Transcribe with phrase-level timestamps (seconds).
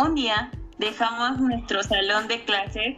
[0.00, 2.96] Un día dejamos nuestro salón de clases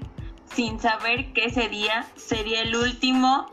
[0.55, 3.53] sin saber que ese día sería el último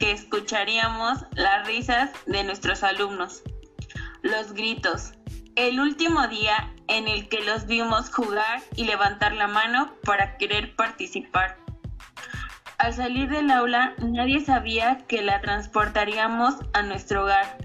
[0.00, 3.44] que escucharíamos las risas de nuestros alumnos,
[4.22, 5.12] los gritos,
[5.54, 10.74] el último día en el que los vimos jugar y levantar la mano para querer
[10.74, 11.58] participar.
[12.78, 17.56] Al salir del aula nadie sabía que la transportaríamos a nuestro hogar,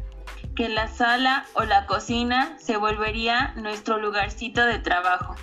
[0.55, 5.35] que la sala o la cocina se volvería nuestro lugarcito de trabajo.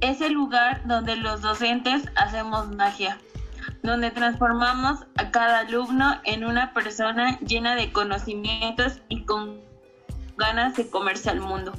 [0.00, 3.18] Es el lugar donde los docentes hacemos magia,
[3.84, 9.60] donde transformamos a cada alumno en una persona llena de conocimientos y con
[10.36, 11.72] ganas de comerse al mundo.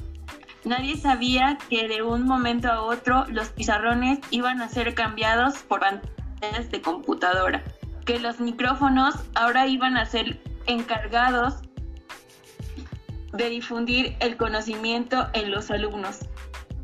[0.64, 5.80] Nadie sabía que de un momento a otro los pizarrones iban a ser cambiados por
[5.80, 7.62] pantallas de computadora,
[8.06, 11.56] que los micrófonos ahora iban a ser encargados
[13.34, 16.20] de difundir el conocimiento en los alumnos.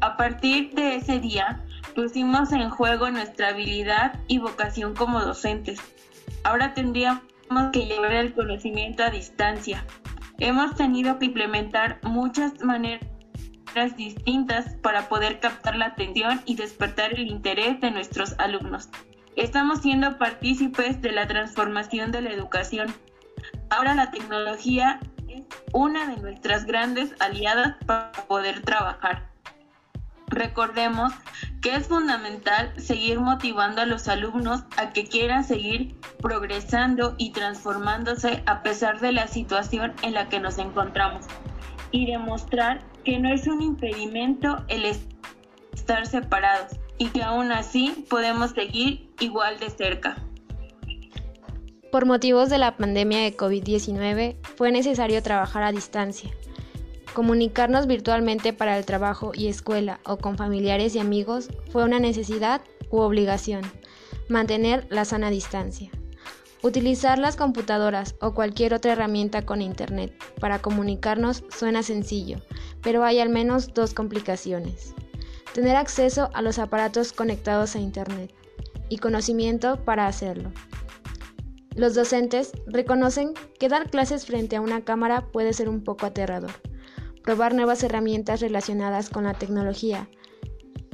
[0.00, 1.64] A partir de ese día,
[1.94, 5.80] pusimos en juego nuestra habilidad y vocación como docentes.
[6.42, 7.22] Ahora tendríamos
[7.72, 9.84] que llevar el conocimiento a distancia.
[10.38, 13.06] Hemos tenido que implementar muchas maneras
[13.96, 18.88] distintas para poder captar la atención y despertar el interés de nuestros alumnos.
[19.36, 22.88] Estamos siendo partícipes de la transformación de la educación.
[23.68, 24.98] Ahora la tecnología
[25.72, 29.30] una de nuestras grandes aliadas para poder trabajar.
[30.28, 31.12] Recordemos
[31.60, 38.42] que es fundamental seguir motivando a los alumnos a que quieran seguir progresando y transformándose
[38.46, 41.26] a pesar de la situación en la que nos encontramos
[41.90, 44.84] y demostrar que no es un impedimento el
[45.74, 50.16] estar separados y que aún así podemos seguir igual de cerca.
[51.90, 56.30] Por motivos de la pandemia de COVID-19 fue necesario trabajar a distancia
[57.14, 62.60] Comunicarnos virtualmente para el trabajo y escuela o con familiares y amigos fue una necesidad
[62.88, 63.62] u obligación.
[64.28, 65.90] Mantener la sana distancia.
[66.62, 72.38] Utilizar las computadoras o cualquier otra herramienta con Internet para comunicarnos suena sencillo,
[72.80, 74.94] pero hay al menos dos complicaciones.
[75.52, 78.32] Tener acceso a los aparatos conectados a Internet
[78.88, 80.52] y conocimiento para hacerlo.
[81.74, 86.52] Los docentes reconocen que dar clases frente a una cámara puede ser un poco aterrador
[87.22, 90.08] probar nuevas herramientas relacionadas con la tecnología.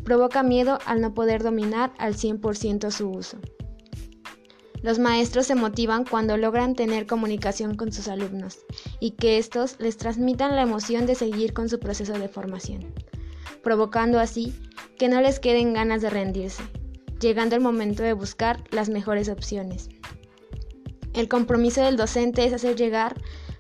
[0.05, 3.39] Provoca miedo al no poder dominar al 100% su uso.
[4.83, 8.59] Los maestros se motivan cuando logran tener comunicación con sus alumnos
[9.01, 12.93] y que estos les transmitan la emoción de seguir con su proceso de formación,
[13.63, 14.55] provocando así
[14.99, 16.63] que no les queden ganas de rendirse,
[17.19, 19.89] llegando el momento de buscar las mejores opciones.
[21.17, 23.15] El compromiso del docente es hacer llegar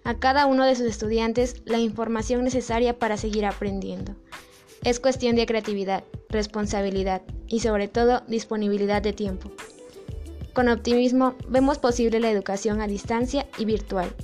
[0.05, 4.15] a cada uno de sus estudiantes la información necesaria para seguir aprendiendo.
[4.85, 9.51] Es cuestión de creatividad, responsabilidad y sobre todo disponibilidad de tiempo.
[10.53, 14.15] Con optimismo vemos posible la educación a distancia y virtual.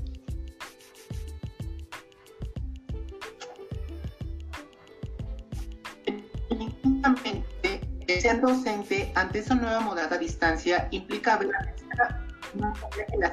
[8.21, 11.41] Ser docente ante esa nueva modalidad a distancia implica
[12.55, 13.33] la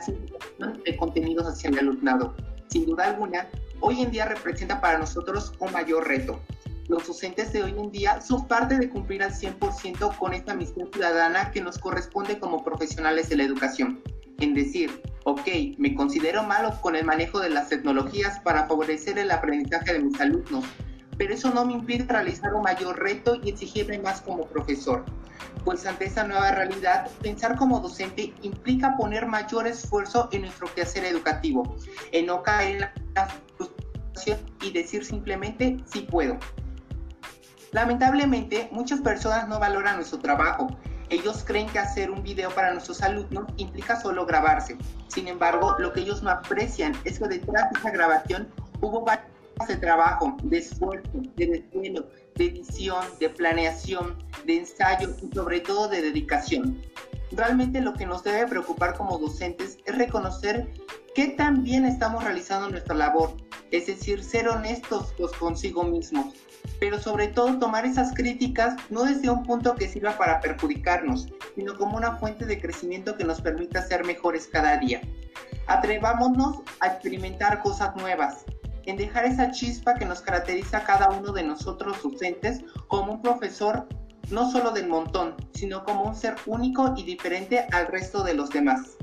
[0.85, 2.35] de contenidos hacia el alumnado.
[2.69, 3.47] Sin duda alguna,
[3.79, 6.39] hoy en día representa para nosotros un mayor reto.
[6.87, 10.89] Los docentes de hoy en día son parte de cumplir al 100% con esta misión
[10.91, 14.01] ciudadana que nos corresponde como profesionales de la educación.
[14.39, 15.47] En decir, ok,
[15.77, 20.19] me considero malo con el manejo de las tecnologías para favorecer el aprendizaje de mis
[20.19, 20.65] alumnos,
[21.19, 25.05] pero eso no me impide realizar un mayor reto y exigirme más como profesor
[25.63, 31.05] pues ante esta nueva realidad, pensar como docente implica poner mayor esfuerzo en nuestro quehacer
[31.05, 31.75] educativo,
[32.11, 36.37] en no caer en la frustración y decir simplemente sí puedo.
[37.71, 40.67] Lamentablemente, muchas personas no valoran nuestro trabajo.
[41.09, 44.77] Ellos creen que hacer un video para nuestros alumnos implica solo grabarse.
[45.07, 48.47] Sin embargo, lo que ellos no aprecian es que detrás de esa grabación
[48.81, 55.33] hubo varios de trabajo, de esfuerzo, de desvelo, de edición, de planeación, de ensayo y
[55.33, 56.81] sobre todo de dedicación.
[57.31, 60.71] Realmente lo que nos debe preocupar como docentes es reconocer
[61.13, 63.35] qué tan bien estamos realizando nuestra labor,
[63.71, 66.33] es decir, ser honestos consigo mismos,
[66.79, 71.77] pero sobre todo tomar esas críticas no desde un punto que sirva para perjudicarnos, sino
[71.77, 75.01] como una fuente de crecimiento que nos permita ser mejores cada día.
[75.67, 78.45] Atrevámonos a experimentar cosas nuevas,
[78.89, 83.21] en dejar esa chispa que nos caracteriza a cada uno de nosotros docentes como un
[83.21, 83.87] profesor
[84.31, 88.49] no solo del montón, sino como un ser único y diferente al resto de los
[88.49, 88.97] demás.